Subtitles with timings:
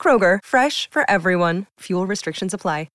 [0.00, 1.66] Kroger, fresh for everyone.
[1.80, 2.88] Fuel restrictions apply.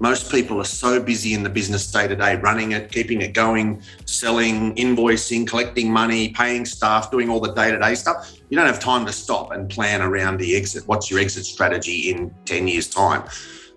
[0.00, 3.34] Most people are so busy in the business day to day, running it, keeping it
[3.34, 8.32] going, selling, invoicing, collecting money, paying staff, doing all the day to day stuff.
[8.48, 10.86] You don't have time to stop and plan around the exit.
[10.86, 13.28] What's your exit strategy in 10 years' time?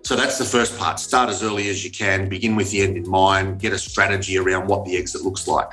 [0.04, 1.00] So that's the first part.
[1.00, 4.38] Start as early as you can, begin with the end in mind, get a strategy
[4.38, 5.72] around what the exit looks like.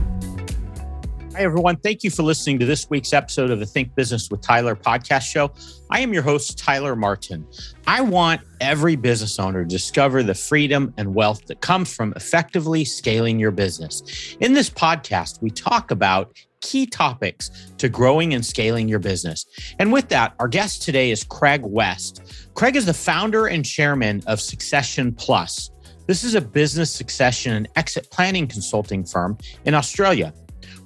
[1.33, 1.77] Hi, everyone.
[1.77, 5.21] Thank you for listening to this week's episode of the Think Business with Tyler podcast
[5.21, 5.53] show.
[5.89, 7.47] I am your host, Tyler Martin.
[7.87, 12.83] I want every business owner to discover the freedom and wealth that comes from effectively
[12.83, 14.35] scaling your business.
[14.41, 19.45] In this podcast, we talk about key topics to growing and scaling your business.
[19.79, 22.49] And with that, our guest today is Craig West.
[22.55, 25.71] Craig is the founder and chairman of Succession Plus.
[26.07, 30.33] This is a business succession and exit planning consulting firm in Australia.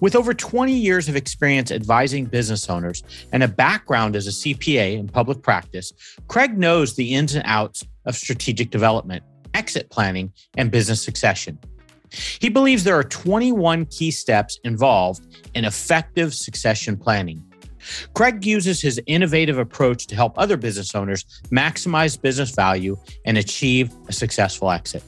[0.05, 4.99] With over 20 years of experience advising business owners and a background as a CPA
[4.99, 5.91] in public practice,
[6.27, 9.23] Craig knows the ins and outs of strategic development,
[9.55, 11.57] exit planning, and business succession.
[12.11, 17.43] He believes there are 21 key steps involved in effective succession planning.
[18.13, 22.95] Craig uses his innovative approach to help other business owners maximize business value
[23.25, 25.01] and achieve a successful exit.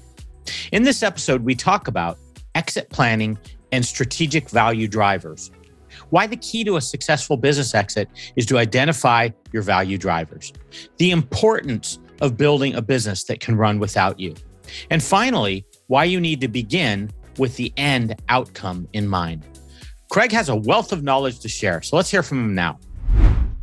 [0.71, 2.17] In this episode, we talk about
[2.55, 3.37] exit planning
[3.71, 5.51] and strategic value drivers.
[6.09, 10.53] Why the key to a successful business exit is to identify your value drivers,
[10.97, 14.35] the importance of building a business that can run without you,
[14.89, 19.45] and finally, why you need to begin with the end outcome in mind.
[20.09, 22.79] Craig has a wealth of knowledge to share, so let's hear from him now.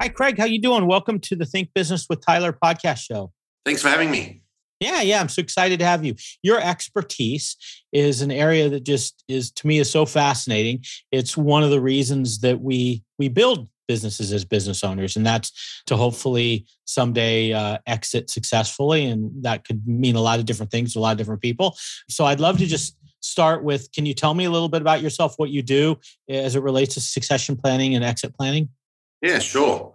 [0.01, 0.39] Hi, Craig.
[0.39, 0.87] How you doing?
[0.87, 3.33] Welcome to the Think Business with Tyler podcast show.
[3.65, 4.44] Thanks for having me.
[4.85, 6.15] Yeah, yeah, I'm so excited to have you.
[6.43, 7.57] Your expertise
[7.93, 10.85] is an area that just is to me is so fascinating.
[11.11, 15.83] It's one of the reasons that we we build businesses as business owners, and that's
[15.87, 20.93] to hopefully someday uh, exit successfully, and that could mean a lot of different things
[20.93, 21.77] to a lot of different people.
[22.11, 25.01] So I'd love to just start with can you tell me a little bit about
[25.01, 28.69] yourself what you do as it relates to succession planning and exit planning
[29.23, 29.94] yeah sure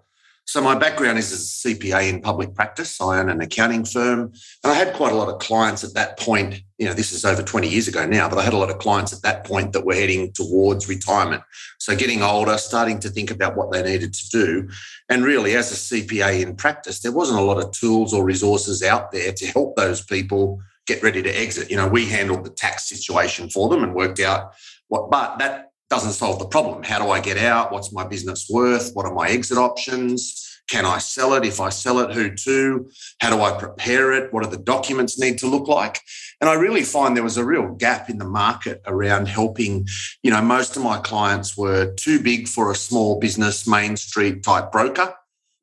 [0.49, 2.99] so my background is as a CPA in public practice.
[2.99, 4.33] I own an accounting firm,
[4.63, 6.63] and I had quite a lot of clients at that point.
[6.79, 8.79] You know, this is over 20 years ago now, but I had a lot of
[8.79, 11.43] clients at that point that were heading towards retirement.
[11.77, 14.67] So getting older, starting to think about what they needed to do.
[15.07, 18.81] And really, as a CPA in practice, there wasn't a lot of tools or resources
[18.81, 21.69] out there to help those people get ready to exit.
[21.69, 24.55] You know, we handled the tax situation for them and worked out
[24.87, 26.83] what, but that doesn't solve the problem.
[26.83, 27.71] How do I get out?
[27.71, 28.91] What's my business worth?
[28.93, 30.45] What are my exit options?
[30.69, 31.45] Can I sell it?
[31.45, 32.91] If I sell it, who to?
[33.19, 34.31] How do I prepare it?
[34.31, 35.99] What do the documents need to look like?
[36.39, 39.87] And I really find there was a real gap in the market around helping.
[40.21, 44.43] You know, most of my clients were too big for a small business, Main Street
[44.43, 45.15] type broker,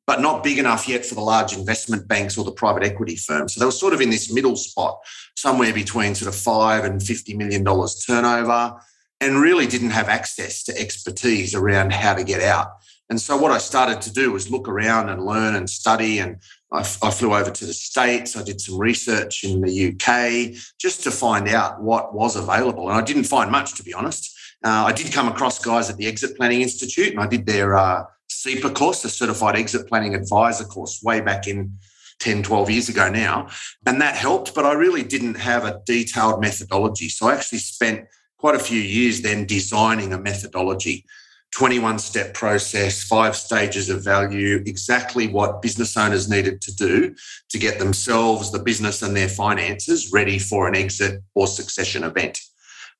[0.05, 3.53] but not big enough yet for the large investment banks or the private equity firms.
[3.53, 4.99] So they were sort of in this middle spot,
[5.37, 7.63] somewhere between sort of five and $50 million
[8.05, 8.77] turnover
[9.19, 12.67] and really didn't have access to expertise around how to get out.
[13.09, 16.19] And so what I started to do was look around and learn and study.
[16.19, 16.37] And
[16.71, 18.35] I, flew over to the States.
[18.35, 22.89] I did some research in the UK just to find out what was available.
[22.89, 24.37] And I didn't find much, to be honest.
[24.63, 27.77] Uh, I did come across guys at the Exit Planning Institute and I did their
[27.77, 31.77] uh, CEPA course, the Certified Exit Planning Advisor course, way back in
[32.19, 33.47] 10, 12 years ago now.
[33.85, 37.07] And that helped, but I really didn't have a detailed methodology.
[37.07, 41.05] So I actually spent quite a few years then designing a methodology
[41.55, 47.15] 21 step process, five stages of value, exactly what business owners needed to do
[47.49, 52.39] to get themselves, the business, and their finances ready for an exit or succession event.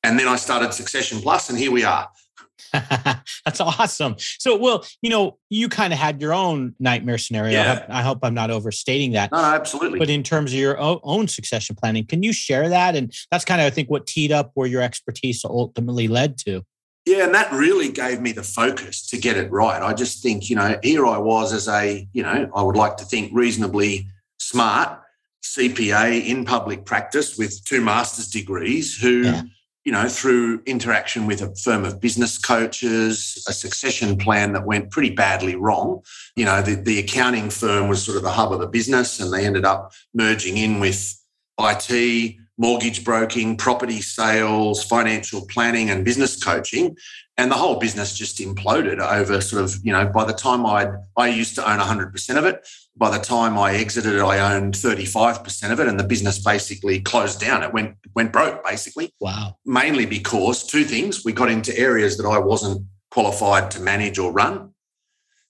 [0.03, 2.09] And then I started Succession Plus, and here we are.
[2.73, 4.15] That's awesome.
[4.17, 7.51] So, well, you know, you kind of had your own nightmare scenario.
[7.51, 7.85] Yeah.
[7.89, 9.31] I, hope, I'm not overstating that.
[9.31, 9.99] No, no, absolutely.
[9.99, 12.95] But in terms of your own succession planning, can you share that?
[12.95, 16.63] And that's kind of, I think, what teed up where your expertise ultimately led to.
[17.05, 19.81] Yeah, and that really gave me the focus to get it right.
[19.81, 22.97] I just think, you know, here I was as a, you know, I would like
[22.97, 24.07] to think reasonably
[24.39, 24.99] smart
[25.41, 29.41] CPA in public practice with two master's degrees who, Yeah.
[29.87, 34.91] You know, through interaction with a firm of business coaches, a succession plan that went
[34.91, 36.01] pretty badly wrong.
[36.35, 39.31] You know, the, the accounting firm was sort of the hub of the business and
[39.31, 41.17] they ended up merging in with
[41.57, 46.97] IT, mortgage broking, property sales, financial planning, and business coaching.
[47.39, 50.89] And the whole business just imploded over sort of, you know, by the time I
[51.15, 52.67] I used to own 100% of it.
[52.95, 55.87] By the time I exited I owned 35% of it.
[55.87, 57.61] And the business basically closed down.
[57.61, 59.57] It went went broke, basically, Wow.
[59.65, 61.23] mainly because two things.
[61.23, 64.73] We got into areas that I wasn't qualified to manage or run.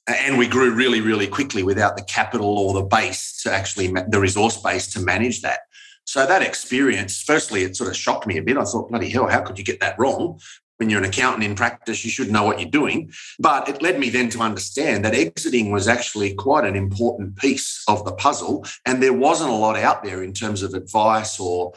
[0.08, 4.20] And we grew really, really quickly without the capital or the base to actually, the
[4.20, 5.60] resource base to manage that.
[6.18, 8.58] So that experience, firstly, it sort of shocked me a bit.
[8.58, 10.40] I thought, bloody hell, how could you get that wrong?
[10.78, 13.12] When you're an accountant in practice, you should know what you're doing.
[13.38, 17.84] But it led me then to understand that exiting was actually quite an important piece
[17.88, 18.66] of the puzzle.
[18.84, 21.74] And there wasn't a lot out there in terms of advice or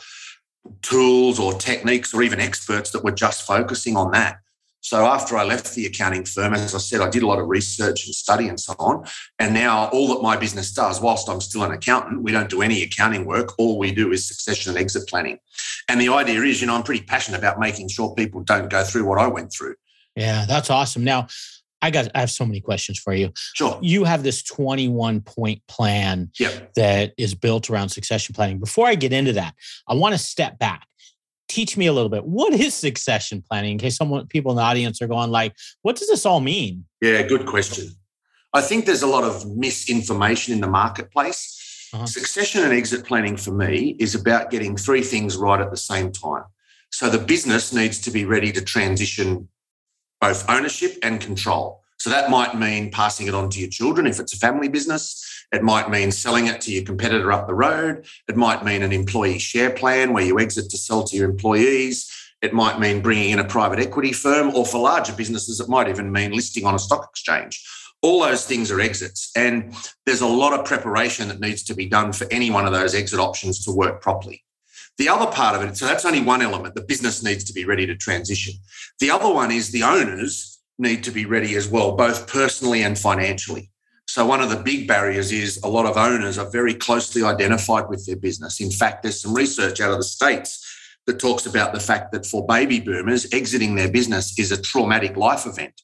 [0.81, 4.39] tools or techniques or even experts that were just focusing on that.
[4.83, 7.49] So after I left the accounting firm, as I said, I did a lot of
[7.49, 9.05] research and study and so on.
[9.39, 12.63] And now all that my business does, whilst I'm still an accountant, we don't do
[12.63, 13.53] any accounting work.
[13.59, 15.39] All we do is succession and exit planning.
[15.89, 18.83] And the idea is, you know, I'm pretty passionate about making sure people don't go
[18.83, 19.75] through what I went through.
[20.17, 21.05] Yeah, that's awesome.
[21.05, 21.29] Now,
[21.83, 23.33] I got I have so many questions for you.
[23.55, 23.79] Sure.
[23.83, 26.75] You have this 21 point plan Yep.
[26.75, 28.59] that is built around succession planning.
[28.59, 29.55] Before I get into that,
[29.89, 30.87] I want to step back.
[31.51, 32.25] Teach me a little bit.
[32.25, 33.73] What is succession planning?
[33.73, 36.85] In case someone people in the audience are going like, what does this all mean?
[37.01, 37.89] Yeah, good question.
[38.55, 41.89] I think there's a lot of misinformation in the marketplace.
[41.93, 42.07] Uh-huh.
[42.07, 46.13] Succession and exit planning for me is about getting three things right at the same
[46.13, 46.45] time.
[46.93, 49.49] So the business needs to be ready to transition
[50.21, 51.80] both ownership and control.
[52.01, 55.45] So that might mean passing it on to your children if it's a family business.
[55.53, 58.07] It might mean selling it to your competitor up the road.
[58.27, 62.11] It might mean an employee share plan where you exit to sell to your employees.
[62.41, 65.89] It might mean bringing in a private equity firm, or for larger businesses, it might
[65.89, 67.63] even mean listing on a stock exchange.
[68.01, 69.31] All those things are exits.
[69.37, 69.75] And
[70.07, 72.95] there's a lot of preparation that needs to be done for any one of those
[72.95, 74.43] exit options to work properly.
[74.97, 76.75] The other part of it, so that's only one element.
[76.75, 78.55] The business needs to be ready to transition.
[79.01, 80.50] The other one is the owners
[80.81, 83.71] need to be ready as well, both personally and financially.
[84.09, 87.89] So, one of the big barriers is a lot of owners are very closely identified
[87.89, 88.61] with their business.
[88.61, 90.67] In fact, there's some research out of the States
[91.07, 95.17] that talks about the fact that for baby boomers, exiting their business is a traumatic
[95.17, 95.81] life event.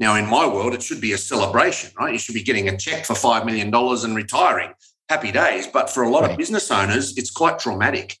[0.00, 2.12] Now, in my world, it should be a celebration, right?
[2.12, 4.72] You should be getting a check for $5 million and retiring.
[5.08, 5.66] Happy days.
[5.66, 6.32] But for a lot Right.
[6.32, 8.16] of business owners, it's quite traumatic.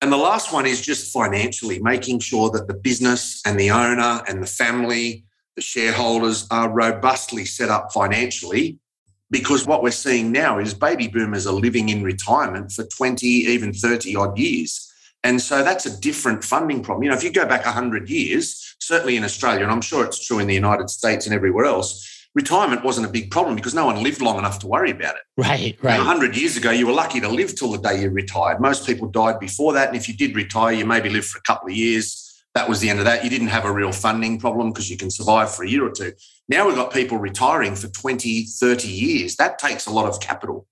[0.00, 4.22] And the last one is just financially making sure that the business and the owner
[4.28, 5.24] and the family,
[5.58, 8.78] the shareholders are robustly set up financially.
[9.28, 13.72] Because what we're seeing now is baby boomers are living in retirement for 20, even
[13.72, 14.88] 30 odd years.
[15.24, 17.02] And so that's a different funding problem.
[17.02, 20.24] You know, if you go back 100 years, certainly in Australia, and I'm sure it's
[20.24, 23.84] true in the United States and everywhere else, retirement wasn't a big problem because no
[23.84, 25.22] one lived long enough to worry about it.
[25.36, 26.00] Right, A right.
[26.00, 28.60] hundred years ago, you were lucky to live till the day you retired.
[28.60, 29.88] Most people died before that.
[29.88, 32.27] And if you did retire, you maybe lived for a couple of years.
[32.58, 33.22] That was the end of that.
[33.22, 35.92] You didn't have a real funding problem because you can survive for a year or
[35.92, 36.12] two.
[36.48, 39.36] Now we've got people retiring for 20, 30 years.
[39.36, 40.66] That takes a lot of capital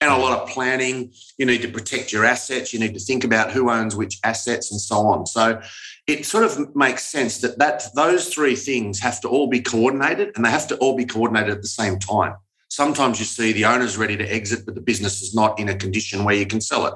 [0.00, 1.12] and a lot of planning.
[1.36, 2.72] You need to protect your assets.
[2.72, 5.26] You need to think about who owns which assets and so on.
[5.26, 5.60] So
[6.06, 10.30] it sort of makes sense that, that those three things have to all be coordinated
[10.36, 12.36] and they have to all be coordinated at the same time.
[12.68, 15.74] Sometimes you see the owner's ready to exit, but the business is not in a
[15.74, 16.94] condition where you can sell it.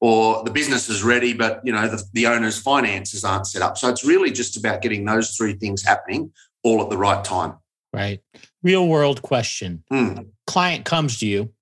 [0.00, 3.76] Or the business is ready, but you know the, the owner's finances aren't set up.
[3.76, 7.54] So it's really just about getting those three things happening all at the right time.
[7.92, 8.20] Right.
[8.62, 9.82] Real world question.
[9.90, 10.14] Hmm.
[10.46, 11.52] Client comes to you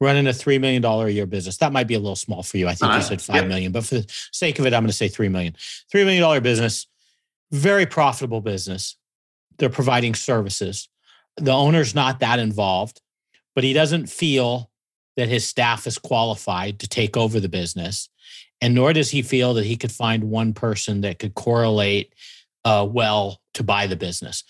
[0.00, 1.56] running a $3 million a year business.
[1.58, 2.66] That might be a little small for you.
[2.66, 3.08] I think you Uh-huh.
[3.08, 3.46] said five Yep.
[3.46, 5.54] million, but for the sake of it, I'm going to say 3 million.
[5.94, 6.86] $3 million business,
[7.52, 8.96] very profitable business.
[9.58, 10.88] They're providing services.
[11.36, 13.00] The owner's not that involved,
[13.54, 14.70] but he doesn't feel
[15.16, 18.08] that his staff is qualified to take over the business.
[18.60, 22.14] And nor does he feel that he could find one person that could correlate
[22.64, 24.42] uh, well to buy the business.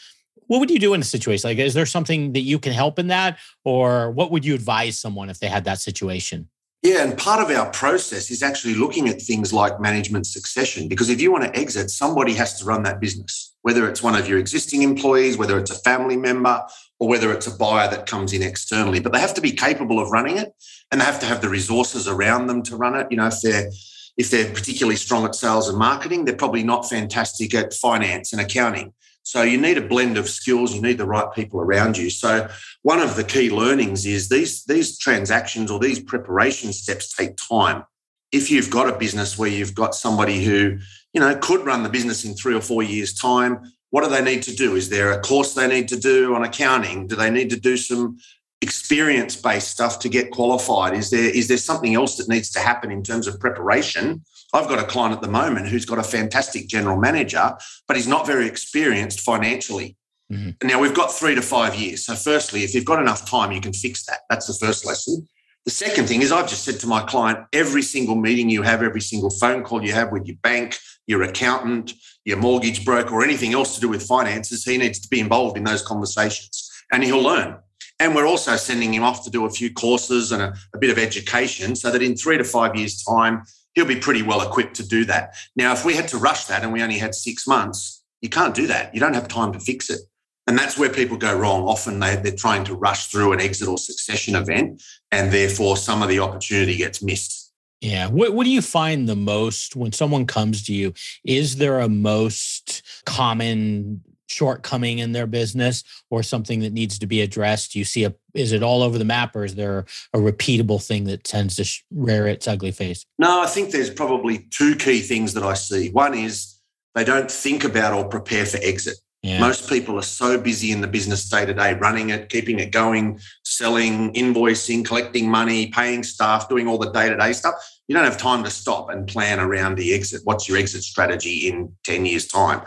[0.47, 1.59] What would you do in a situation like?
[1.59, 5.31] Is there something that you can help in that, or what would you advise someone
[5.31, 6.49] if they had that situation?
[6.85, 10.87] Yeah, and part of our process is actually looking at things like management succession.
[10.87, 14.15] Because if you want to exit, somebody has to run that business, whether it's one
[14.15, 16.63] of your existing employees, whether it's a family member,
[16.99, 19.01] or whether it's a buyer that comes in externally.
[19.01, 20.53] But they have to be capable of running it
[20.93, 23.07] and they have to have the resources around them to run it.
[23.11, 23.71] You know, if they're
[24.19, 28.43] if they're particularly strong at sales and marketing, they're probably not fantastic at finance and
[28.43, 28.93] accounting.
[29.25, 32.11] So you need a blend of skills, you need the right people around you.
[32.11, 32.49] So
[32.83, 37.85] one of the key learnings is these, these transactions or these preparation steps take time.
[38.33, 40.79] If you've got a business where you've got somebody who,
[41.15, 44.23] you know, could run the business in three or four years' time, what do they
[44.23, 44.77] need to do?
[44.77, 47.07] Is there a course they need to do on accounting?
[47.07, 48.19] Do they need to do some
[48.61, 50.95] experience-based stuff to get qualified?
[50.95, 54.25] Is there is there something else that needs to happen in terms of preparation
[54.55, 57.53] I've got a client at the moment who's got a fantastic general manager,
[57.89, 59.97] but he's not very experienced financially.
[60.33, 60.67] Mm-hmm.
[60.67, 62.07] Now we've got three to five years.
[62.07, 64.21] So, firstly, if you've got enough time, you can fix that.
[64.31, 65.29] That's the first lesson.
[65.65, 68.83] The second thing is, I've just said to my client every single meeting you have,
[68.83, 71.93] every single phone call you have with your bank, your accountant,
[72.25, 75.57] your mortgage broker, or anything else to do with finances, he needs to be involved
[75.57, 77.57] in those conversations and he'll learn.
[77.99, 80.91] And we're also sending him off to do a few courses and a, a bit
[80.91, 84.75] of education so that in three to five years' time, he'll be pretty well equipped
[84.77, 85.35] to do that.
[85.57, 88.55] Now, if we had to rush that and we only had six months, you can't
[88.55, 88.95] do that.
[88.95, 90.01] You don't have time to fix it.
[90.47, 91.63] And that's where people go wrong.
[91.63, 96.03] Often they, they're trying to rush through an exit or succession event, and therefore some
[96.03, 97.53] of the opportunity gets missed.
[97.81, 98.09] Yeah.
[98.09, 100.95] What, what do you find the most when someone comes to you?
[101.25, 107.21] Is there a most common shortcoming in their business or something that needs to be
[107.21, 107.75] addressed?
[107.75, 111.05] You see a is it all over the map or is there a repeatable thing
[111.05, 113.07] that tends to rear its ugly face?
[113.19, 115.91] No, I think there's probably two key things that I see.
[115.91, 116.57] One is
[116.95, 118.97] they don't think about or prepare for exit.
[119.23, 119.41] Yeah.
[119.41, 122.73] Most people are so busy in the business day to day, running it, keeping it
[122.73, 127.55] going, selling, invoicing, collecting money, paying staff, doing all the day to day stuff.
[127.89, 130.21] You don't have time to stop and plan around the exit.
[130.25, 132.67] What's your exit strategy in 10 years' time?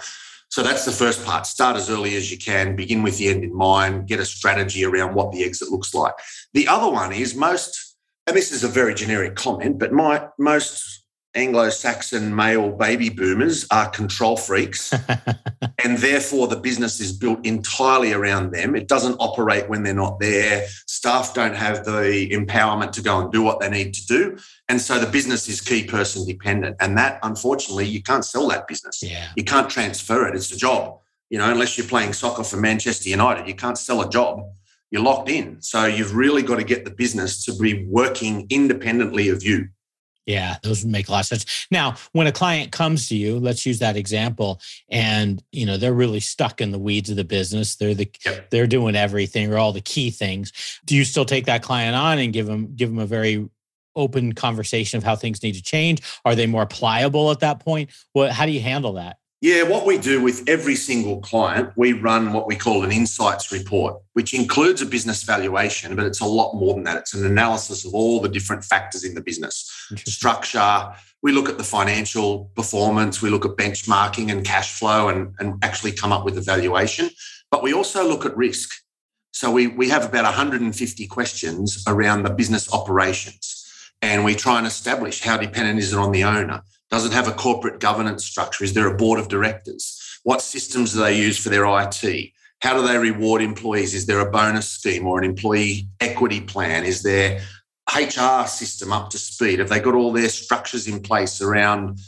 [0.50, 1.46] So that's the first part.
[1.46, 4.86] Start as early as you can, begin with the end in mind, get a strategy
[4.86, 6.14] around what the exit looks like.
[6.54, 11.04] The other one is most, and this is a very generic comment, but my most
[11.36, 14.92] Anglo Saxon male baby boomers are control freaks.
[15.84, 18.76] and therefore, the business is built entirely around them.
[18.76, 20.66] It doesn't operate when they're not there.
[20.88, 24.38] Staff don't have the empowerment to go and do what they need to do.
[24.68, 26.78] And so the business is key person dependent.
[26.80, 29.04] And that, unfortunately, you can't sell that business.
[29.04, 29.28] Yeah.
[29.36, 30.36] You can't transfer it.
[30.36, 31.00] It's a job.
[31.30, 34.42] You know, unless you're playing soccer for Manchester United, you can't sell a job.
[34.92, 35.62] You're locked in.
[35.62, 39.68] So you've really got to get the business to be working independently of you.
[40.28, 41.68] Yeah, those make a lot of sense.
[41.72, 45.94] Now, when a client comes to you, let's use that example, and you know they're
[45.94, 47.78] really stuck in the weeds of the business.
[47.78, 48.50] They're the yep.
[48.50, 50.52] they're doing everything or all the key things.
[50.84, 53.50] Do you still take that client on and give them give them a very
[53.96, 56.02] open conversation of how things need to change?
[56.26, 57.90] Are they more pliable at that point?
[58.12, 59.20] What how do you handle that?
[59.40, 63.52] Yeah, what we do with every single client, we run what we call an insights
[63.52, 66.98] report, which includes a business valuation, but it's a lot more than that.
[66.98, 69.70] It's an analysis of all the different factors in the business
[70.08, 70.92] structure.
[71.22, 75.64] We look at the financial performance, we look at benchmarking and cash flow and, and
[75.64, 77.12] actually come up with a valuation.
[77.52, 78.74] But we also look at risk.
[79.34, 83.66] So we, we have about 150 questions around the business operations.
[84.02, 86.64] And we try and establish how dependent is it on the owner?
[86.90, 88.64] Does it have a corporate governance structure?
[88.64, 90.20] Is there a board of directors?
[90.24, 92.32] What systems do they use for their IT?
[92.62, 93.94] How do they reward employees?
[93.94, 96.86] Is there a bonus scheme or an employee equity plan?
[96.86, 97.42] Is their
[97.94, 99.60] HR system up to speed?
[99.60, 102.00] Have they got all their structures in place around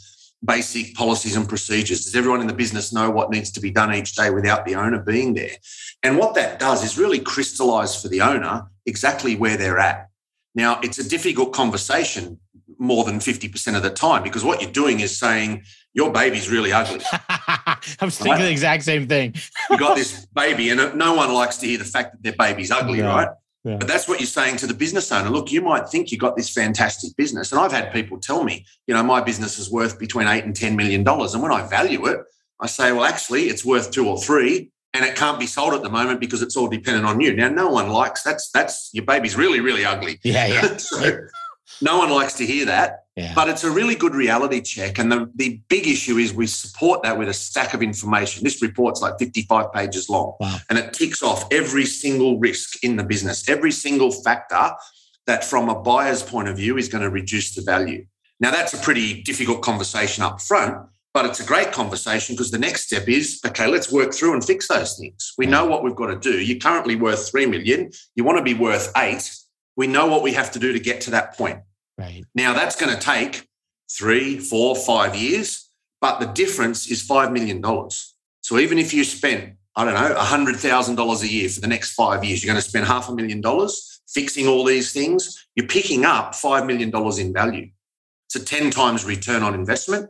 [0.43, 2.05] basic policies and procedures?
[2.05, 4.75] Does everyone in the business know what needs to be done each day without the
[4.75, 5.51] owner being there?
[6.03, 10.09] And what that does is really crystallize for the owner exactly where they're at.
[10.55, 12.39] Now, it's a difficult conversation
[12.79, 16.71] more than 50% of the time because what you're doing is saying your baby's really
[16.71, 17.01] ugly.
[17.12, 18.41] I was thinking right?
[18.41, 19.36] the exact same thing.
[19.69, 22.71] you got this baby, and no one likes to hear the fact that their baby's
[22.71, 23.27] ugly, right?
[23.65, 23.75] Yeah.
[23.75, 25.29] But that's what you're saying to the business owner.
[25.29, 27.51] Look, you might think you got this fantastic business.
[27.51, 30.55] And I've had people tell me, you know, my business is worth between eight and
[30.55, 31.05] $10 million.
[31.05, 32.21] And when I value it,
[32.62, 35.83] I say, well, actually, it's worth two or three and it can't be sold at
[35.83, 37.36] the moment because it's all dependent on you.
[37.36, 40.19] Now, no one likes that's that's your baby's really, really ugly.
[40.24, 40.77] Yeah, yeah.
[40.77, 41.19] so,
[41.81, 43.33] no one likes to hear that, yeah.
[43.33, 45.00] but it's a really good reality check.
[45.00, 48.43] And the, the big issue is we support that with a stack of information.
[48.43, 50.57] This report's like 55 pages long wow.
[50.69, 54.71] and it ticks off every single risk in the business, every single factor
[55.27, 58.05] that, from a buyer's point of view, is going to reduce the value.
[58.39, 62.57] Now, that's a pretty difficult conversation up front, but it's a great conversation because the
[62.57, 65.33] next step is okay, let's work through and fix those things.
[65.38, 66.39] We know what we've got to do.
[66.39, 69.29] You're currently worth 3 million, you want to be worth eight.
[69.75, 71.59] We know what we have to do to get to that point.
[71.99, 72.23] Right.
[72.33, 73.45] Now that's going to take
[73.91, 77.61] three, four, five years, but the difference is $5 million.
[78.41, 82.23] So even if you spent, I don't know, $100,000 a year for the next five
[82.23, 86.05] years, you're going to spend half a million dollars fixing all these things, you're picking
[86.05, 86.89] up $5 million
[87.19, 87.69] in value.
[88.27, 90.09] It's a 10 times return on investment.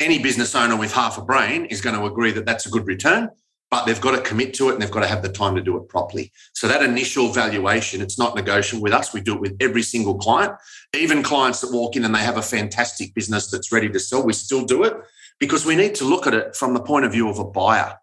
[0.00, 2.86] Any business owner with half a brain is going to agree that that's a good
[2.86, 3.28] return
[3.70, 5.60] but they've got to commit to it and they've got to have the time to
[5.60, 6.32] do it properly.
[6.54, 9.12] So that initial valuation, it's not negotiable with us.
[9.12, 10.52] We do it with every single client,
[10.96, 14.24] even clients that walk in and they have a fantastic business that's ready to sell.
[14.24, 14.94] We still do it
[15.38, 17.94] because we need to look at it from the point of view of a buyer.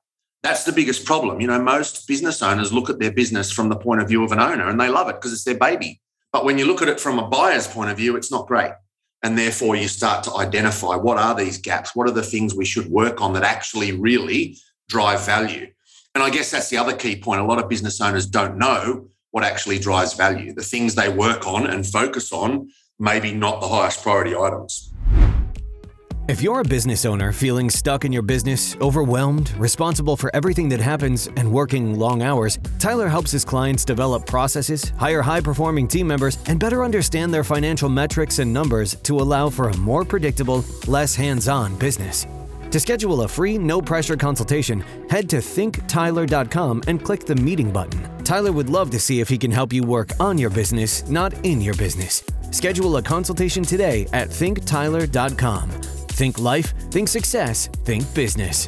[0.43, 1.41] That's the biggest problem.
[1.41, 4.31] You know, most business owners look at their business from the point of view of
[4.31, 5.99] an owner and they love it because it's their baby.
[6.31, 8.73] But when you look at it from a buyer's point of view, it's not great.
[9.23, 11.95] And therefore, you start to identify what are these gaps?
[11.95, 15.71] What are the things we should work on that actually really drive value.
[16.13, 17.41] And I guess that's the other key point.
[17.41, 20.53] A lot of business owners don't know what actually drives value.
[20.53, 24.93] The things they work on and focus on, maybe not the highest priority items.
[26.27, 30.79] If you're a business owner feeling stuck in your business, overwhelmed, responsible for everything that
[30.79, 36.07] happens, and working long hours, Tyler helps his clients develop processes, hire high performing team
[36.07, 40.65] members, and better understand their financial metrics and numbers to allow for a more predictable,
[40.87, 42.25] less hands on business.
[42.75, 48.03] To schedule a free, no pressure consultation, head to thinktyler.com and click the meeting button.
[48.25, 51.33] Tyler would love to see if he can help you work on your business, not
[51.45, 52.21] in your business.
[52.51, 55.69] Schedule a consultation today at thinktyler.com.
[55.69, 58.67] Think life, think success, think business.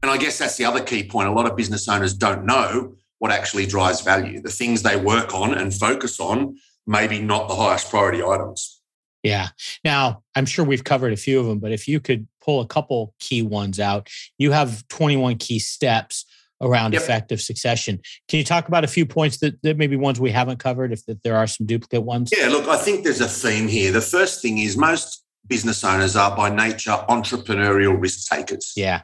[0.00, 1.26] And I guess that's the other key point.
[1.26, 4.40] A lot of business owners don't know what actually drives value.
[4.40, 8.82] The things they work on and focus on, maybe not the highest priority items.
[9.24, 9.48] Yeah.
[9.84, 12.66] Now, I'm sure we've covered a few of them, but if you could pull a
[12.66, 16.26] couple key ones out, you have 21 key steps
[16.60, 17.02] around yep.
[17.02, 18.00] effective succession.
[18.28, 21.02] Can you talk about a few points that, that maybe ones we haven't covered, if,
[21.08, 22.30] if there are some duplicate ones?
[22.36, 23.90] Yeah, look, I think there's a theme here.
[23.90, 28.74] The first thing is most business owners are by nature entrepreneurial risk takers.
[28.76, 29.02] Yeah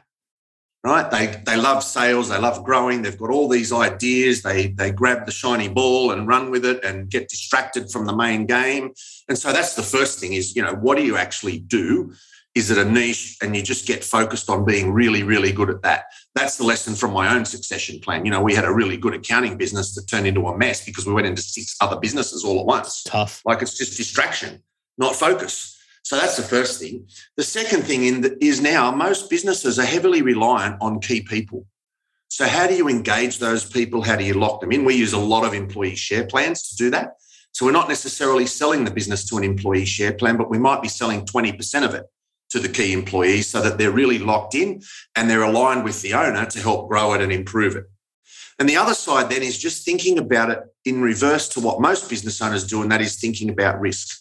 [0.83, 1.09] right?
[1.11, 5.25] They they love sales, they love growing, they've got all these ideas, they they grab
[5.25, 8.91] the shiny ball and run with it and get distracted from the main game.
[9.31, 12.13] And so that's the first thing is, you know, what do you actually do?
[12.53, 15.83] Is it a niche and you just get focused on being really, really good at
[15.83, 16.07] that?
[16.35, 18.25] That's the lesson from my own succession plan.
[18.25, 21.05] You know, we had a really good accounting business that turned into a mess because
[21.05, 23.03] we went into six other businesses all at once.
[23.03, 23.41] Tough.
[23.45, 24.63] Like it's just distraction,
[24.97, 25.77] not focus.
[26.03, 27.07] So that's the first thing.
[27.37, 31.67] The second thing in the, is now most businesses are heavily reliant on key people.
[32.27, 34.01] So how do you engage those people?
[34.01, 34.83] How do you lock them in?
[34.83, 37.13] We use a lot of employee share plans to do that.
[37.53, 40.81] So we're not necessarily selling the business to an employee share plan, but we might
[40.81, 42.05] be selling 20% of it
[42.51, 44.81] to the key employees so that they're really locked in
[45.15, 47.85] and they're aligned with the owner to help grow it and improve it.
[48.59, 52.09] And the other side then is just thinking about it in reverse to what most
[52.09, 54.19] business owners do, and that is thinking about risk.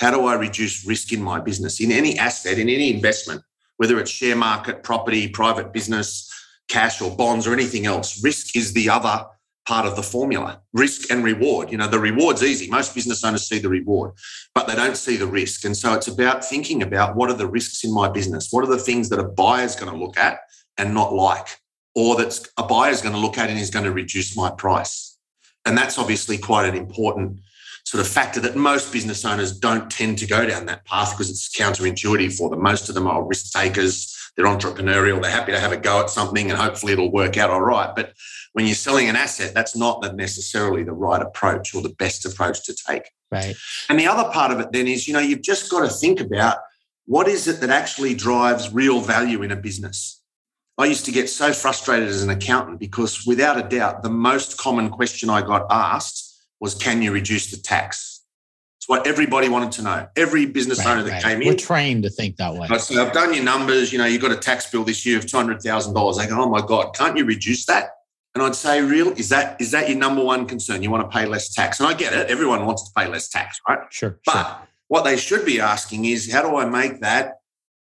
[0.00, 3.42] How do I reduce risk in my business, in any asset, in any investment,
[3.76, 6.30] whether it's share market, property, private business,
[6.68, 8.22] cash or bonds or anything else?
[8.24, 9.24] Risk is the other
[9.66, 11.70] part of the formula risk and reward.
[11.70, 12.70] You know, the reward's easy.
[12.70, 14.12] Most business owners see the reward,
[14.54, 15.64] but they don't see the risk.
[15.64, 18.48] And so it's about thinking about what are the risks in my business?
[18.50, 20.40] What are the things that a buyer's going to look at
[20.78, 21.48] and not like,
[21.94, 25.18] or that a buyer's going to look at and is going to reduce my price?
[25.64, 27.40] And that's obviously quite an important
[27.84, 31.30] sort of factor that most business owners don't tend to go down that path because
[31.30, 32.60] it's counterintuitive for them.
[32.60, 36.10] Most of them are risk takers, they're entrepreneurial, they're happy to have a go at
[36.10, 37.94] something and hopefully it'll work out all right.
[37.94, 38.12] But
[38.56, 42.64] when you're selling an asset, that's not necessarily the right approach or the best approach
[42.64, 43.10] to take.
[43.30, 43.54] Right.
[43.90, 46.20] And the other part of it then is, you know, you've just got to think
[46.20, 46.56] about
[47.04, 50.22] what is it that actually drives real value in a business.
[50.78, 54.56] I used to get so frustrated as an accountant because without a doubt, the most
[54.56, 58.24] common question I got asked was can you reduce the tax?
[58.78, 60.08] It's what everybody wanted to know.
[60.16, 61.22] Every business right, owner that right.
[61.22, 61.48] came in.
[61.48, 62.68] We're trained to think that way.
[62.70, 63.92] I say, I've done your numbers.
[63.92, 66.16] You know, you've got a tax bill this year of $200,000.
[66.16, 67.90] They go, oh my God, can't you reduce that?
[68.36, 70.82] And I'd say, real, is that is that your number one concern?
[70.82, 71.80] You want to pay less tax?
[71.80, 72.30] And I get it.
[72.30, 73.78] Everyone wants to pay less tax, right?
[73.88, 74.20] Sure.
[74.26, 74.68] But sure.
[74.88, 77.36] what they should be asking is, how do I make that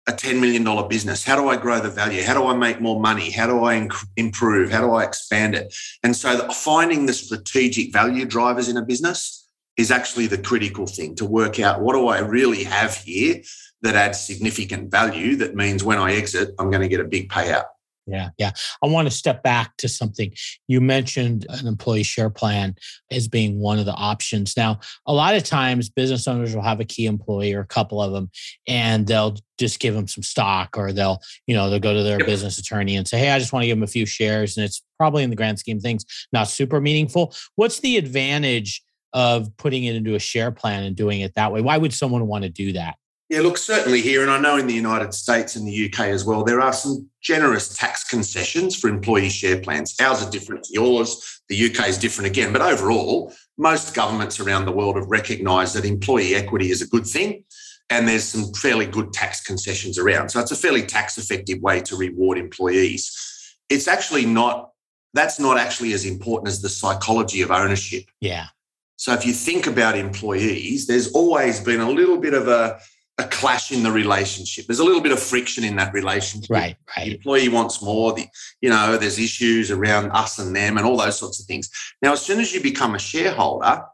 [0.09, 1.23] a $10 million business?
[1.23, 2.25] How do I grow the value?
[2.25, 3.31] How do I make more money?
[3.31, 4.73] How do I improve?
[4.73, 5.73] How do I expand it?
[6.03, 11.15] And so finding the strategic value drivers in a business is actually the critical thing
[11.15, 13.41] to work out what do I really have here
[13.83, 17.31] that adds significant value that means when I exit, I'm going to get a big
[17.31, 17.67] payout.
[18.07, 18.53] Yeah, yeah.
[18.83, 20.33] I want to step back to something.
[20.67, 22.75] You mentioned an employee share plan
[23.11, 24.57] as being one of the options.
[24.57, 28.03] Now, a lot of times business owners will have a key employee or a couple
[28.03, 28.31] of them,
[28.67, 32.19] and they'll just give them some stock or they'll, you know, they'll go to their
[32.19, 32.27] yep.
[32.27, 34.57] business attorney and say, Hey, I just want to give them a few shares.
[34.57, 37.35] And it's probably in the grand scheme of things, not super meaningful.
[37.57, 38.83] What's the advantage
[39.13, 41.61] of putting it into a share plan and doing it that way?
[41.61, 42.97] Why would someone want to do that?
[43.31, 46.25] Yeah, look, certainly here, and I know in the United States and the UK as
[46.25, 49.95] well, there are some generous tax concessions for employee share plans.
[50.01, 51.41] Ours are different to yours.
[51.49, 52.53] The UK is different again.
[52.53, 57.07] But overall, most governments around the world have recognised that employee equity is a good
[57.07, 57.45] thing.
[57.89, 60.31] And there's some fairly good tax concessions around.
[60.31, 63.17] So it's a fairly tax effective way to reward employees.
[63.69, 64.71] It's actually not,
[65.15, 68.07] that's not actually as important as the psychology of ownership.
[68.21, 68.47] Yeah.
[68.97, 72.81] So if you think about employees, there's always been a little bit of a,
[73.21, 74.67] a clash in the relationship.
[74.67, 76.51] There's a little bit of friction in that relationship.
[76.51, 77.07] Right, right.
[77.07, 78.13] The employee wants more.
[78.13, 78.27] The,
[78.61, 81.71] you know, there's issues around us and them and all those sorts of things.
[82.03, 83.85] Now, as soon as you become a shareholder,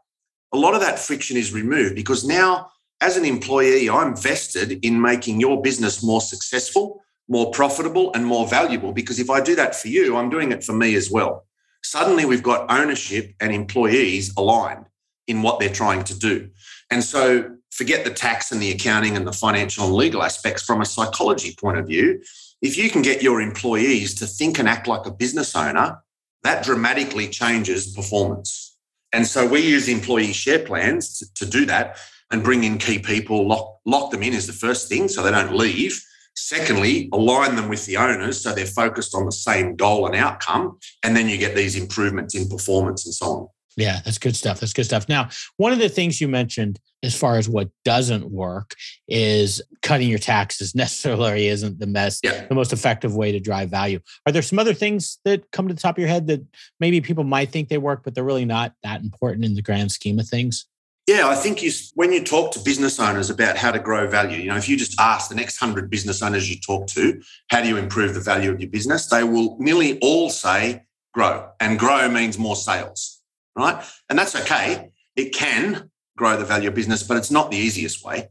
[0.53, 2.69] a lot of that friction is removed because now,
[3.01, 8.47] as an employee, I'm vested in making your business more successful, more profitable, and more
[8.47, 8.93] valuable.
[8.93, 11.45] Because if I do that for you, I'm doing it for me as well.
[11.83, 14.85] Suddenly, we've got ownership and employees aligned
[15.27, 16.49] in what they're trying to do.
[16.89, 20.81] And so forget the tax and the accounting and the financial and legal aspects from
[20.81, 22.21] a psychology point of view.
[22.61, 26.01] If you can get your employees to think and act like a business owner,
[26.43, 28.77] that dramatically changes performance.
[29.13, 31.97] And so we use employee share plans to, to do that
[32.31, 35.31] and bring in key people, lock, lock them in is the first thing so they
[35.31, 36.01] don't leave.
[36.35, 40.77] Secondly, align them with the owners so they're focused on the same goal and outcome.
[41.03, 43.47] And then you get these improvements in performance and so on.
[43.77, 44.59] Yeah, that's good stuff.
[44.59, 45.07] That's good stuff.
[45.07, 48.73] Now, one of the things you mentioned as far as what doesn't work
[49.07, 52.47] is cutting your taxes necessarily isn't the best, yeah.
[52.47, 53.99] the most effective way to drive value.
[54.25, 56.43] Are there some other things that come to the top of your head that
[56.79, 59.91] maybe people might think they work, but they're really not that important in the grand
[59.91, 60.65] scheme of things?
[61.05, 64.39] Yeah, I think you when you talk to business owners about how to grow value,
[64.39, 67.61] you know, if you just ask the next hundred business owners you talk to, how
[67.61, 69.05] do you improve the value of your business?
[69.05, 73.16] They will nearly all say grow, and grow means more sales
[73.57, 73.83] right?
[74.09, 74.91] And that's okay.
[75.15, 78.29] It can grow the value of business, but it's not the easiest way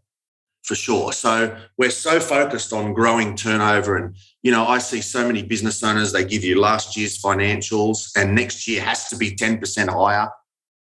[0.66, 1.12] for sure.
[1.12, 3.96] So we're so focused on growing turnover.
[3.96, 8.10] And, you know, I see so many business owners, they give you last year's financials
[8.16, 10.28] and next year has to be 10% higher.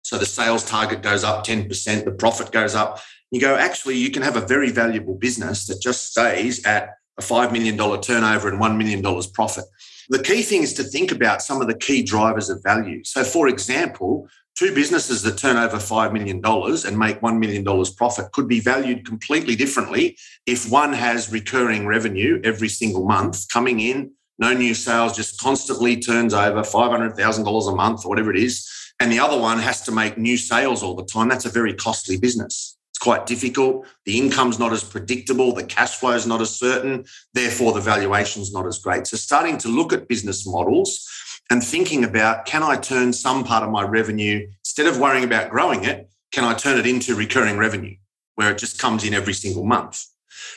[0.01, 2.99] So the sales target goes up 10%, the profit goes up.
[3.31, 7.21] You go, actually, you can have a very valuable business that just stays at a
[7.21, 9.03] $5 million turnover and $1 million
[9.33, 9.65] profit.
[10.09, 13.03] The key thing is to think about some of the key drivers of value.
[13.03, 18.31] So, for example, two businesses that turn over $5 million and make $1 million profit
[18.31, 24.11] could be valued completely differently if one has recurring revenue every single month coming in,
[24.37, 29.11] no new sales, just constantly turns over $500,000 a month or whatever it is, and
[29.11, 31.29] the other one has to make new sales all the time.
[31.29, 32.74] That's a very costly business.
[32.95, 33.85] It's quite difficult.
[34.05, 35.51] The income's not as predictable.
[35.51, 37.03] The cash flow is not as certain.
[37.33, 39.05] Therefore, the valuation's not as great.
[39.05, 41.05] So, starting to look at business models
[41.49, 45.49] and thinking about can I turn some part of my revenue, instead of worrying about
[45.49, 47.97] growing it, can I turn it into recurring revenue
[48.35, 50.01] where it just comes in every single month?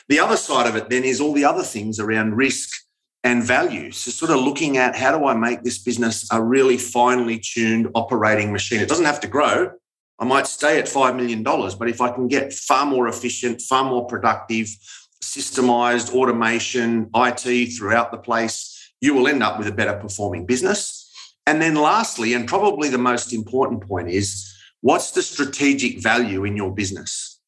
[0.07, 2.69] The other side of it then is all the other things around risk
[3.21, 3.91] and value.
[3.91, 7.89] So, sort of looking at how do I make this business a really finely tuned
[7.95, 8.79] operating machine?
[8.79, 9.71] It doesn't have to grow,
[10.19, 13.85] I might stay at $5 million, but if I can get far more efficient, far
[13.85, 14.67] more productive,
[15.23, 21.09] systemized automation, IT throughout the place, you will end up with a better performing business.
[21.45, 26.57] And then, lastly, and probably the most important point is what's the strategic value in
[26.57, 27.39] your business?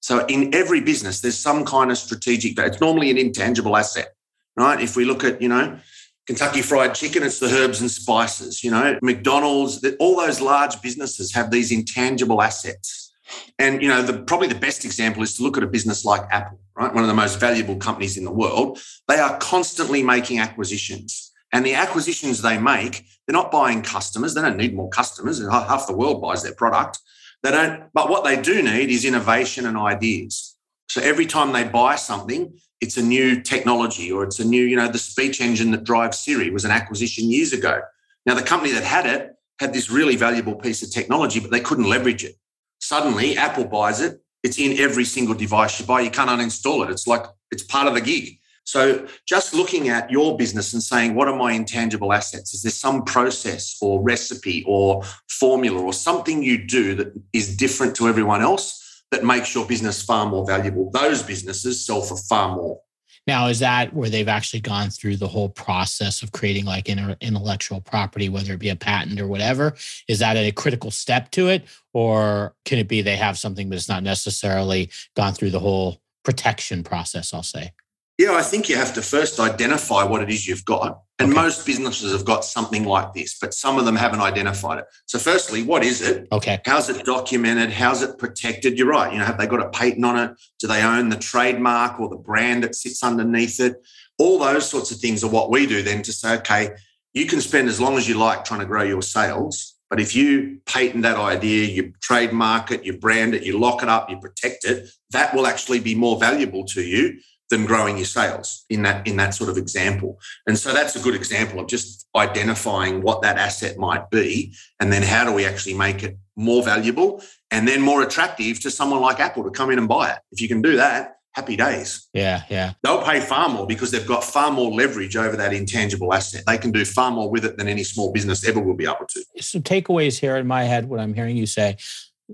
[0.00, 2.72] So, in every business, there's some kind of strategic value.
[2.72, 4.14] It's normally an intangible asset,
[4.56, 4.80] right?
[4.80, 5.78] If we look at, you know,
[6.26, 8.62] Kentucky Fried Chicken, it's the herbs and spices.
[8.62, 13.12] You know, McDonald's, all those large businesses have these intangible assets.
[13.58, 16.22] And you know, the, probably the best example is to look at a business like
[16.30, 16.92] Apple, right?
[16.92, 18.80] One of the most valuable companies in the world.
[19.08, 24.34] They are constantly making acquisitions, and the acquisitions they make, they're not buying customers.
[24.34, 25.40] They don't need more customers.
[25.50, 26.98] Half the world buys their product.
[27.42, 27.84] They don't.
[27.92, 30.56] But what they do need is innovation and ideas.
[30.88, 34.76] So every time they buy something, it's a new technology or it's a new, you
[34.76, 37.80] know, the speech engine that drives Siri was an acquisition years ago.
[38.26, 41.60] Now, the company that had it had this really valuable piece of technology, but they
[41.60, 42.34] couldn't leverage it.
[42.80, 44.20] Suddenly, Apple buys it.
[44.42, 46.00] It's in every single device you buy.
[46.00, 46.90] You can't uninstall it.
[46.90, 48.38] It's like it's part of the gig.
[48.64, 52.52] So, just looking at your business and saying, what are my intangible assets?
[52.52, 57.94] Is there some process or recipe or formula or something you do that is different
[57.96, 58.81] to everyone else?
[59.12, 60.90] That makes your business far more valuable.
[60.90, 62.80] Those businesses sell for far more.
[63.24, 67.80] Now, is that where they've actually gone through the whole process of creating like intellectual
[67.80, 69.76] property, whether it be a patent or whatever?
[70.08, 71.64] Is that a critical step to it?
[71.92, 76.00] Or can it be they have something, but it's not necessarily gone through the whole
[76.24, 77.70] protection process, I'll say?
[78.18, 81.02] Yeah, I think you have to first identify what it is you've got.
[81.22, 81.40] And okay.
[81.40, 84.86] most businesses have got something like this, but some of them haven't identified it.
[85.06, 86.26] So, firstly, what is it?
[86.32, 86.60] Okay.
[86.64, 87.70] How's it documented?
[87.70, 88.76] How's it protected?
[88.76, 89.12] You're right.
[89.12, 90.36] You know, have they got a patent on it?
[90.58, 93.76] Do they own the trademark or the brand that sits underneath it?
[94.18, 96.70] All those sorts of things are what we do then to say, okay,
[97.14, 99.76] you can spend as long as you like trying to grow your sales.
[99.90, 103.88] But if you patent that idea, you trademark it, you brand it, you lock it
[103.88, 107.20] up, you protect it, that will actually be more valuable to you
[107.52, 110.18] than growing your sales in that in that sort of example.
[110.46, 114.90] And so that's a good example of just identifying what that asset might be and
[114.90, 119.02] then how do we actually make it more valuable and then more attractive to someone
[119.02, 120.18] like Apple to come in and buy it.
[120.32, 122.08] If you can do that, happy days.
[122.14, 122.72] Yeah, yeah.
[122.82, 126.44] They'll pay far more because they've got far more leverage over that intangible asset.
[126.46, 129.06] They can do far more with it than any small business ever will be able
[129.10, 129.24] to.
[129.40, 131.76] Some takeaways here in my head, what I'm hearing you say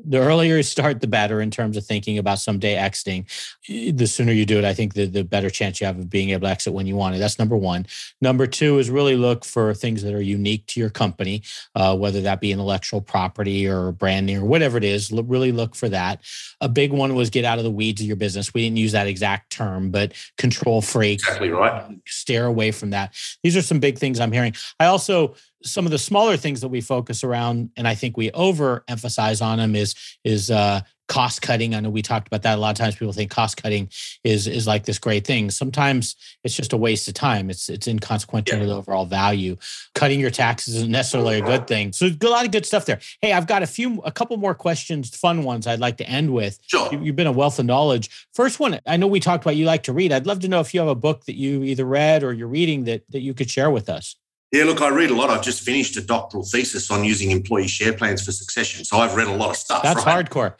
[0.04, 3.26] the earlier you start, the better in terms of thinking about someday exiting.
[3.68, 6.30] The sooner you do it, I think the, the better chance you have of being
[6.30, 7.18] able to exit when you want it.
[7.18, 7.86] That's number one.
[8.20, 11.42] Number two is really look for things that are unique to your company,
[11.74, 15.12] uh, whether that be intellectual property or branding or whatever it is.
[15.12, 16.20] Look, really look for that.
[16.60, 18.54] A big one was get out of the weeds of your business.
[18.54, 21.20] We didn't use that exact term, but control freak.
[21.20, 21.98] Exactly right.
[22.06, 23.14] Steer away from that.
[23.42, 24.54] These are some big things I'm hearing.
[24.80, 28.30] I also some of the smaller things that we focus around and i think we
[28.30, 29.94] overemphasize on them is
[30.24, 31.74] is uh, cost cutting.
[31.74, 32.56] I know we talked about that.
[32.56, 33.88] A lot of times people think cost cutting
[34.22, 35.50] is is like this great thing.
[35.50, 37.50] Sometimes it's just a waste of time.
[37.50, 38.62] It's it's inconsequential yeah.
[38.62, 39.56] to the overall value.
[39.94, 41.92] Cutting your taxes isn't necessarily a good thing.
[41.92, 43.00] So a lot of good stuff there.
[43.20, 46.32] Hey i've got a few a couple more questions fun ones i'd like to end
[46.32, 46.58] with.
[46.66, 46.88] Sure.
[46.92, 48.10] you, you've been a wealth of knowledge.
[48.34, 50.12] First one i know we talked about you like to read.
[50.12, 52.48] I'd love to know if you have a book that you either read or you're
[52.48, 54.16] reading that that you could share with us
[54.50, 55.28] yeah, look, I read a lot.
[55.28, 58.84] I've just finished a doctoral thesis on using employee share plans for succession.
[58.84, 59.82] So I've read a lot of stuff.
[59.82, 60.24] That's right?
[60.24, 60.54] hardcore.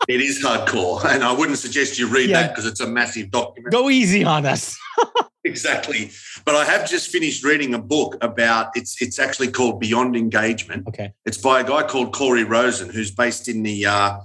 [0.08, 1.04] it is hardcore.
[1.04, 2.42] And I wouldn't suggest you read yeah.
[2.42, 3.72] that because it's a massive document.
[3.72, 4.76] Go easy on us.
[5.44, 6.10] exactly.
[6.44, 10.88] But I have just finished reading a book about it's it's actually called Beyond Engagement.
[10.88, 11.12] Okay.
[11.24, 14.18] It's by a guy called Corey Rosen, who's based in the uh,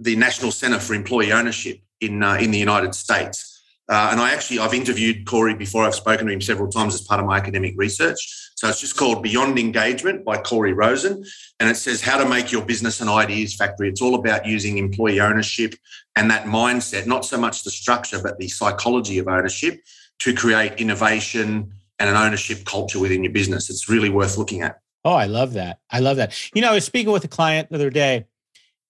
[0.00, 3.55] the National Center for Employee Ownership in uh, in the United States.
[3.88, 5.84] Uh, and I actually, I've interviewed Corey before.
[5.84, 8.50] I've spoken to him several times as part of my academic research.
[8.56, 11.24] So it's just called Beyond Engagement by Corey Rosen.
[11.60, 13.88] And it says how to make your business an ideas factory.
[13.88, 15.74] It's all about using employee ownership
[16.16, 19.80] and that mindset, not so much the structure, but the psychology of ownership
[20.20, 23.70] to create innovation and an ownership culture within your business.
[23.70, 24.80] It's really worth looking at.
[25.04, 25.78] Oh, I love that.
[25.90, 26.36] I love that.
[26.54, 28.26] You know, I was speaking with a client the other day,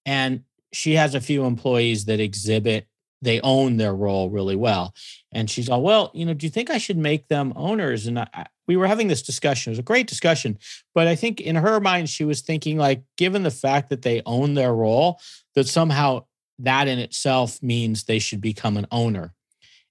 [0.07, 2.87] and she has a few employees that exhibit
[3.23, 4.95] they own their role really well.
[5.33, 8.07] And she's all, well, you know, do you think I should make them owners?
[8.07, 9.71] And I, we were having this discussion.
[9.71, 10.59] It was a great discussion,
[10.95, 14.23] but I think in her mind, she was thinking like, given the fact that they
[14.27, 15.21] own their role,
[15.55, 16.25] that somehow
[16.59, 19.33] that in itself means they should become an owner.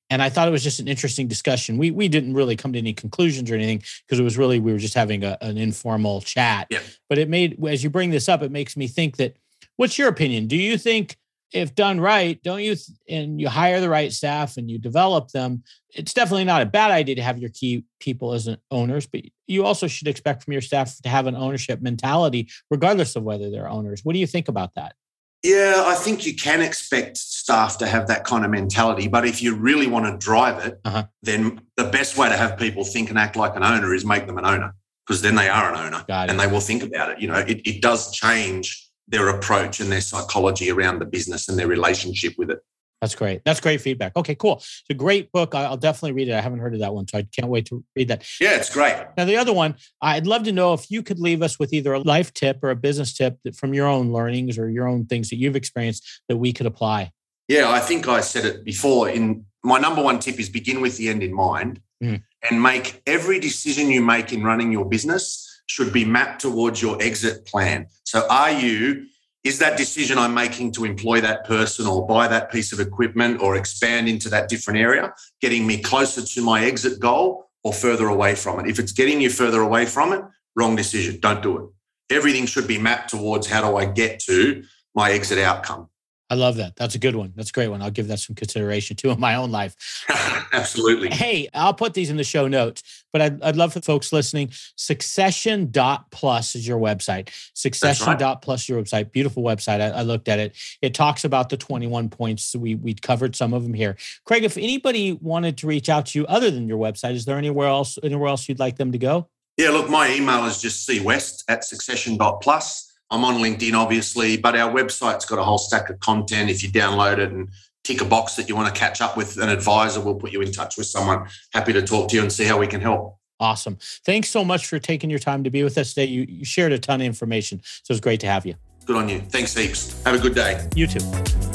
[0.09, 1.77] And I thought it was just an interesting discussion.
[1.77, 4.71] We we didn't really come to any conclusions or anything because it was really we
[4.71, 6.67] were just having a, an informal chat.
[6.69, 6.81] Yeah.
[7.09, 9.35] But it made as you bring this up, it makes me think that.
[9.77, 10.47] What's your opinion?
[10.47, 11.17] Do you think
[11.53, 12.75] if done right, don't you,
[13.07, 16.91] and you hire the right staff and you develop them, it's definitely not a bad
[16.91, 20.61] idea to have your key people as owners, but you also should expect from your
[20.61, 24.01] staff to have an ownership mentality, regardless of whether they're owners.
[24.03, 24.95] What do you think about that?
[25.43, 29.07] Yeah, I think you can expect staff to have that kind of mentality.
[29.07, 31.05] But if you really want to drive it, uh-huh.
[31.21, 34.25] then the best way to have people think and act like an owner is make
[34.25, 34.73] them an owner
[35.05, 37.19] because then they are an owner and they will think about it.
[37.19, 41.57] You know, it, it does change their approach and their psychology around the business and
[41.57, 42.59] their relationship with it.
[43.01, 43.41] That's great.
[43.45, 44.15] That's great feedback.
[44.15, 44.55] Okay, cool.
[44.55, 45.53] It's a great book.
[45.53, 46.33] I'll definitely read it.
[46.33, 48.25] I haven't heard of that one, so I can't wait to read that.
[48.39, 48.95] Yeah, it's great.
[49.17, 51.93] Now, the other one, I'd love to know if you could leave us with either
[51.93, 55.29] a life tip or a business tip from your own learnings or your own things
[55.29, 57.11] that you've experienced that we could apply.
[57.47, 59.09] Yeah, I think I said it before.
[59.09, 62.23] In my number one tip is begin with the end in mind mm.
[62.49, 67.01] and make every decision you make in running your business should be mapped towards your
[67.01, 67.87] exit plan.
[68.03, 69.07] So, are you
[69.45, 73.39] is that decision I'm making to employ that person or buy that piece of equipment
[73.41, 78.07] or expand into that different area getting me closer to my exit goal or further
[78.07, 78.67] away from it?
[78.67, 80.23] If it's getting you further away from it,
[80.55, 81.19] wrong decision.
[81.19, 82.15] Don't do it.
[82.15, 84.63] Everything should be mapped towards how do I get to
[84.95, 85.89] my exit outcome.
[86.35, 86.75] I love that.
[86.75, 87.31] That's a good one.
[87.37, 87.81] That's a great one.
[87.81, 90.03] I'll give that some consideration too in my own life.
[90.51, 91.09] Absolutely.
[91.09, 94.49] Hey, I'll put these in the show notes, but I'd, I'd love for folks listening.
[94.75, 97.29] Succession.plus is your website.
[97.53, 99.13] Succession.plus is your website.
[99.13, 99.79] Beautiful website.
[99.79, 100.57] I, I, looked at it.
[100.81, 102.53] It talks about the 21 points.
[102.53, 103.95] We, we covered some of them here.
[104.25, 107.37] Craig, if anybody wanted to reach out to you other than your website, is there
[107.37, 109.29] anywhere else, anywhere else you'd like them to go?
[109.55, 112.84] Yeah, look, my email is just cwest at succession.plus.
[113.11, 116.49] I'm on LinkedIn, obviously, but our website's got a whole stack of content.
[116.49, 117.49] If you download it and
[117.83, 120.41] tick a box that you want to catch up with an advisor, we'll put you
[120.41, 123.17] in touch with someone happy to talk to you and see how we can help.
[123.39, 123.77] Awesome.
[124.05, 126.05] Thanks so much for taking your time to be with us today.
[126.05, 128.55] You, you shared a ton of information, so it's great to have you.
[128.85, 129.19] Good on you.
[129.19, 130.01] Thanks heaps.
[130.03, 130.67] Have a good day.
[130.75, 131.54] You too.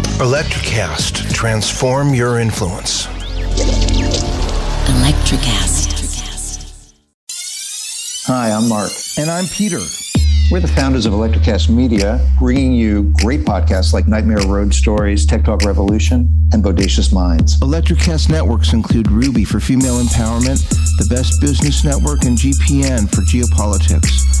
[0.21, 1.33] Electrocast.
[1.33, 3.07] Transform your influence.
[4.85, 5.89] Electrocast.
[8.27, 8.91] Hi, I'm Mark.
[9.17, 9.79] And I'm Peter.
[10.51, 15.43] We're the founders of Electrocast Media, bringing you great podcasts like Nightmare Road Stories, Tech
[15.43, 17.59] Talk Revolution, and Bodacious Minds.
[17.61, 24.40] Electrocast networks include Ruby for female empowerment, the Best Business Network, and GPN for geopolitics.